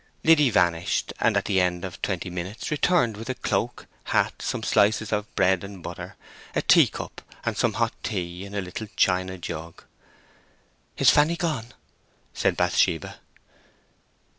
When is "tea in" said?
8.01-8.55